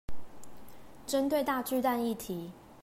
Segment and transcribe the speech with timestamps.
[1.05, 2.49] 針對大巨蛋議題